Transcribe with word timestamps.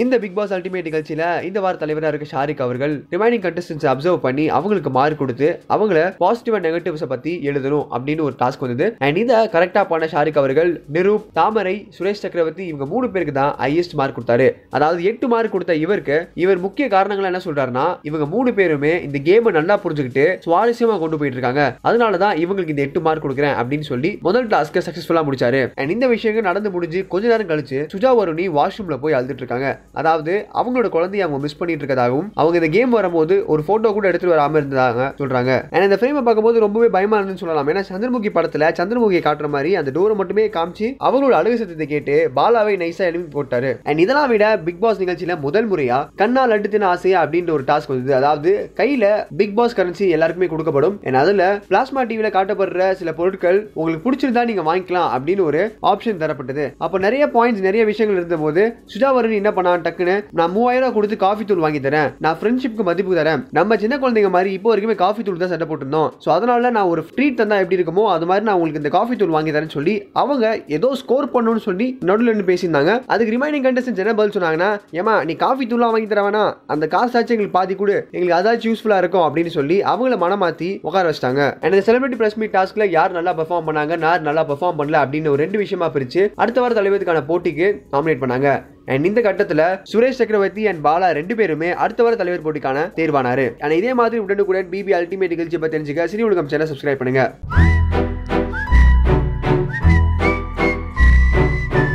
இந்த 0.00 0.14
big 0.22 0.36
pass 0.36 0.52
ultimate 0.54 0.86
நிகழ்ச்சியில 0.88 1.24
இந்த 1.48 1.58
வார 1.64 1.74
தலைவராக 1.80 2.10
இருக்க 2.12 2.26
ஷாரிக் 2.30 2.62
அவர்கள் 2.64 2.94
ரிமைனிங் 3.12 3.42
கண்டஸ்டன்ஸ் 3.44 3.84
அப்சர்வ் 3.90 4.16
பண்ணி 4.24 4.44
அவங்களுக்கு 4.56 4.90
மார்க் 4.96 5.20
கொடுத்து 5.20 5.48
அவங்கள 5.74 5.98
பாசிட்டிவ் 6.22 6.54
அண்ட் 6.56 6.66
நெகட்டிவ்ஸை 6.68 7.08
பத்தி 7.12 7.32
எழுதணும் 7.48 7.84
அப்படின்னு 7.94 8.24
ஒரு 8.28 8.34
டாஸ்க் 8.40 8.62
வந்தது. 8.64 8.86
அண்ட் 9.06 9.18
இதை 9.22 9.36
கரெக்டா 9.52 9.82
பண்ண 9.90 10.06
ஷாரிக் 10.14 10.40
அவர்கள் 10.42 10.70
நிரூப் 10.96 11.26
தாமரை 11.38 11.74
சுரேஷ் 11.98 12.22
சக்கரவர்த்தி 12.24 12.64
இவங்க 12.70 12.88
மூணு 12.94 13.08
பேருக்கு 13.12 13.34
தான் 13.38 13.52
ஹையஸ்ட் 13.62 13.94
மார்க் 14.00 14.16
கொடுத்தாரு. 14.16 14.48
அதாவது 14.78 15.04
எட்டு 15.12 15.28
மார்க் 15.34 15.54
கொடுத்த 15.54 15.76
இவருக்கு 15.84 16.16
இவர் 16.44 16.62
முக்கிய 16.66 16.88
காரணங்கள் 16.96 17.28
என்ன 17.30 17.42
சொல்றாருன்னா 17.46 17.86
இவங்க 18.10 18.28
மூணு 18.34 18.52
பேருமே 18.58 18.92
இந்த 19.06 19.20
கேமை 19.28 19.54
நல்லா 19.58 19.76
புரிஞ்சுக்கிட்டு 19.84 20.26
சுவாரஸ்யமா 20.48 20.98
கொண்டு 21.04 21.18
போயிட்டு 21.22 21.40
இருக்காங்க. 21.40 21.68
அதனால 21.90 22.22
தான் 22.24 22.36
இவங்களுக்கு 22.46 22.76
இந்த 22.76 22.86
எட்டு 22.88 23.04
மார்க் 23.06 23.26
கொடுக்குறேன் 23.26 23.56
அப்படின்னு 23.62 23.88
சொல்லி 23.92 24.12
முதல் 24.28 24.50
டாஸ்க்கு 24.56 24.86
சக்சஸ்ஃபுல்லா 24.88 25.24
முடிச்சாரு. 25.30 25.62
அண்ட் 25.78 25.96
இந்த 25.96 26.08
விஷயங்கள் 26.16 26.48
நடந்து 26.50 26.74
முடிஞ்சு 26.76 27.02
கொஞ்ச 27.14 27.24
நேரம் 27.34 27.52
கழிச்சு 27.54 27.80
சுஜா 27.96 28.12
வருணி 28.22 28.46
வாஷ்ரூம்ல 28.60 28.98
போய் 29.06 29.18
அழுதுட்டு 29.20 29.44
இருக்காங்க. 29.44 29.70
அதாவது 29.92 30.32
அவங்களோட 30.60 30.88
குழந்தைய 30.96 31.24
அவங்க 31.26 31.40
மிஸ் 31.44 31.58
பண்ணிட்டு 31.58 31.84
இருக்கதாகவும் 31.84 32.28
அவங்க 32.34 32.56
இந்த 32.60 32.70
கேம் 32.76 32.96
வரும்போது 32.98 33.34
ஒரு 33.46 33.62
போட்டோ 33.68 33.92
கூட 33.92 34.08
எடுத்துட்டு 34.08 34.36
வராம 34.36 34.56
இருந்ததாக 34.60 35.08
சொல்றாங்க. 35.18 35.52
ஏன்னா 35.74 35.84
இந்த 35.88 35.98
ஃப்ரேமை 36.00 36.22
பார்க்கும்போது 36.22 36.64
ரொம்பவே 36.66 36.88
பயமா 36.96 37.18
இருந்துன்னு 37.18 37.42
சொல்லலாம். 37.42 37.68
ஏன்னா 37.68 37.82
சந்திரமுகி 37.90 38.32
படத்துல 38.36 38.70
சந்திரமுகியை 38.80 39.22
காட்டுற 39.28 39.48
மாதிரி 39.56 39.70
அந்த 39.80 39.92
டோரை 39.96 40.14
மட்டுமே 40.20 40.46
காமிச்சு 40.56 40.86
அவங்களோட 41.06 41.34
அழகு 41.40 41.58
சத்தத்தை 41.62 41.86
கேட்டு 41.86 42.16
பாலாவை 42.36 42.74
நைஸா 42.82 43.04
எழுப்பி 43.10 43.28
போட்டாரு. 43.36 43.72
அண்ட் 43.84 44.02
இதெல்லாம் 44.04 44.28
விட 44.28 44.44
பிக் 44.68 44.80
பாஸ் 44.80 45.00
நிகழ்ச்சியில 45.02 45.38
முதல் 45.46 45.70
முறையா 45.70 45.98
கண்ணால் 46.16 46.50
லட்டு 46.50 46.68
தின 46.68 46.86
ஆசையா 46.86 47.24
அப்படின்ற 47.24 47.50
ஒரு 47.50 47.64
டாஸ்க் 47.70 47.92
வந்தது. 47.94 48.14
அதாவது 48.14 48.70
கையில 48.76 49.26
பிக் 49.36 49.56
பாஸ் 49.56 49.76
கரன்சி 49.80 50.08
எல்லாருக்குமே 50.08 50.50
கொடுக்கப்படும். 50.52 50.96
And 51.06 51.16
அதுல 51.16 51.42
பிளாஸ்மா 51.70 52.02
டிவில 52.10 52.28
காட்டப்படுற 52.36 52.92
சில 52.92 53.12
பொருட்கள் 53.12 53.70
உங்களுக்கு 53.74 54.04
பிடிச்சிருந்தா 54.06 54.44
நீங்க 54.50 54.64
வாங்கிக்கலாம் 54.68 55.10
அப்படின்னு 55.16 55.44
ஒரு 55.50 55.62
ஆப்ஷன் 55.92 56.20
தரப்பட்டது. 56.22 56.66
அப்போ 56.78 56.98
நிறைய 56.98 57.26
பாயிண்ட்ஸ் 57.34 57.66
நிறைய 57.68 57.84
விஷயங்கள் 57.84 58.20
இருந்தபோது 58.20 58.62
சுஜாவரன் 58.94 59.38
என்ன 59.40 59.50
நான் 59.74 59.86
டக்குன்னு 59.86 60.16
நான் 60.40 60.54
மூவாயிரம் 60.56 60.86
ரூபாய் 60.86 60.96
கொடுத்து 60.98 61.18
காஃபி 61.26 61.46
தூள் 61.50 61.64
வாங்கி 61.66 61.82
தரேன். 61.86 62.10
நான் 62.26 62.38
ஃப்ரெண்ட்ஷிப்க்கு 62.40 62.88
மதிப்பு 62.90 63.18
தரேன். 63.20 63.42
நம்ம 63.60 63.76
சின்ன 63.84 63.94
குழந்தைங்க 64.02 64.32
மாதிரி 64.36 64.50
இப்போ 64.58 64.68
வரைக்குமே 64.72 64.98
காஃபி 65.04 65.22
தூள் 65.26 65.40
தான் 65.42 65.52
சட்டை 65.54 65.68
போட்டிருந்தோம். 65.70 66.08
ஸோ 66.24 66.28
அதனால 66.36 66.70
நான் 66.76 66.90
ஒரு 66.92 67.02
ட்ரீட் 67.16 67.38
தந்தா 67.40 67.58
எப்படி 67.62 67.78
இருக்குமோ 67.78 68.04
அது 68.14 68.28
மாதிரி 68.30 68.46
நான் 68.48 68.56
உங்களுக்கு 68.58 68.82
இந்த 68.82 68.92
காஃபி 68.98 69.14
தூள் 69.20 69.34
வாங்கி 69.36 69.54
தரேன்னு 69.56 69.76
சொல்லி 69.78 69.94
அவங்க 70.22 70.44
ஏதோ 70.78 70.90
ஸ்கோர் 71.02 71.28
பண்ணணும்னு 71.34 71.64
சொல்லி 71.68 71.88
நடுவில் 72.08 72.30
நின்று 72.32 72.48
பேசியிருந்தாங்க. 72.50 72.92
அதுக்கு 73.14 73.34
ரிமைனிங் 73.36 73.66
கண்டிஷன் 73.66 74.00
என்ன 74.04 74.14
பதில் 74.20 74.36
சொன்னாங்கன்னா 74.36 74.70
ஏமா 75.00 75.14
நீ 75.30 75.36
காஃபி 75.44 75.66
தூள்லாம் 75.72 75.94
வாங்கி 75.96 76.10
தர 76.12 76.22
வேணாம். 76.26 76.52
அந்த 76.74 76.84
காசாச்சும் 76.96 77.34
எங்களுக்கு 77.36 77.58
பாதி 77.58 77.76
கொடு. 77.80 77.96
எங்களுக்கு 78.14 78.38
அதாச்சும் 78.40 78.70
யூஸ்ஃபுல்லாக 78.72 79.02
இருக்கும் 79.04 79.26
அப்படின்னு 79.28 79.52
சொல்லி 79.58 79.78
அவங்கள 79.94 80.18
மனமாத்தி 80.24 80.70
உட்கார 80.88 81.04
வச்சிட்டாங்க. 81.10 81.42
அண்ட் 81.62 81.74
இந்த 81.74 81.84
செலிபிரிட்டி 81.88 82.20
பிரஸ் 82.22 82.38
மீட் 82.42 82.56
டாஸ்க்ல 82.58 82.86
யார் 82.98 83.16
நல்லா 83.18 83.34
பெர்ஃபார்ம் 83.40 83.68
பண்ணாங்க 83.70 84.00
யார் 84.06 84.28
நல்லா 84.28 84.44
பெர்ஃபார்ம் 84.52 84.78
பண்ணல 84.80 85.02
அப்படின்னு 85.04 85.32
ஒரு 85.34 85.42
ரெண்டு 85.44 85.60
விஷயமா 85.64 85.88
பிரிச்சு 85.96 86.22
அடுத்த 86.44 86.60
வார 86.64 86.74
தலைவருக்கான 86.80 87.26
போட்டிக்கு 87.32 87.68
நாமினேட் 87.94 88.22
பண்ணாங்க. 88.24 88.50
அண்ட் 88.92 89.06
இந்த 89.08 89.20
கட்டத்துல 89.26 89.62
சுரேஷ் 89.92 90.18
சக்கரவர்த்தி 90.18 90.66
அண்ட் 90.70 90.86
பாலா 90.86 91.06
ரெண்டு 91.18 91.34
பேருமே 91.34 91.68
அடுத்த 91.84 92.02
வார 92.02 92.16
தலைவர் 92.16 92.42
போட்டிக்கான 92.46 92.78
தேர்வானாரு. 92.98 93.46
அண்ட் 93.58 93.74
இதே 93.80 93.92
மாதிரி 94.00 94.18
உடனுக்குடன் 94.24 94.68
பிபி 94.74 94.92
அல்டிமேட் 94.98 95.32
நிகழ்ச்சி 95.34 95.58
பத்தி 95.58 95.76
தெரிஞ்சுக்க 95.76 96.04
சினி 96.12 96.24
உலகம் 96.28 96.48
சேனல் 96.48 96.70
சப்ஸ்கிரைப் 96.72 97.00
பண்ணுங்க. 97.02 97.22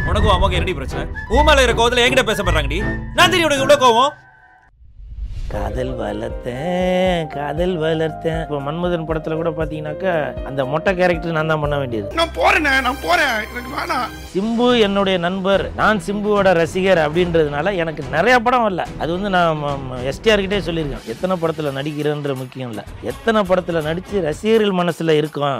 உனக்கும் 0.10 0.34
அம்மாக்கு 0.36 0.58
என்னடி 0.60 0.74
பிரச்சனை? 0.74 1.06
ஊமால 1.30 1.46
மேல 1.50 1.62
இருக்கிற 1.62 1.78
கோவத்துல 1.80 2.04
என்கிட்ட 2.06 2.26
பேச 2.32 2.44
போறாங்கடி 2.44 2.80
நான் 3.14 3.30
தெரியும் 3.34 3.50
உனக்கு 3.50 3.66
இவ்வளவு 3.66 3.84
கோவம். 3.86 4.12
காதல் 5.54 5.92
வளர்த்தேன் 6.00 7.22
காதல் 7.36 7.74
வளர்த்தேன். 7.84 8.42
இப்போ 8.44 8.58
மன்மதன் 8.66 9.06
படத்துல 9.08 9.38
கூட 9.40 9.50
பாத்தீங்கன்னாக்கா 9.50 10.14
அந்த 10.50 10.62
மொட்டை 10.72 10.92
கேரக்டர் 11.00 11.36
நான் 11.38 11.52
தான் 11.52 11.64
பண்ண 11.64 11.78
வேண்டியது. 11.78 12.10
நான் 12.20 12.36
போறேனே 12.38 12.74
நான் 12.88 13.02
போறேன். 13.06 13.34
எனக்கு 13.52 13.72
வேணாம். 13.78 14.12
சிம்பு 14.34 14.68
என்னுடைய 14.80 15.18
நண்பர். 15.26 15.64
நான் 15.82 16.02
சிம்புவோட 16.08 16.54
ரசிகர் 16.62 17.02
அப்படின்றதுனால 17.06 17.76
எனக்கு 17.84 18.04
நிறைய 18.12 18.40
படம் 18.40 18.66
வரல. 18.66 18.86
அது 19.00 19.10
வந்து 19.16 19.30
நான் 19.30 19.64
எஸ்டிஆர் 20.12 20.46
கிட்டே 20.46 20.60
சொல்லியிருக்கேன். 20.70 21.08
எத்தனை 21.16 21.38
படத்துல 21.44 21.74
நடிக்கிறேன்ற 21.80 22.36
முக்கியம் 22.44 22.70
இல்லை. 22.70 22.86
எத்தனை 23.12 23.42
படத்துல 23.42 23.82
நடிச்சு 23.90 24.22
ரசிகர்கள் 24.30 24.80
மனசுல 24.82 25.18
இருக்கும்? 25.22 25.60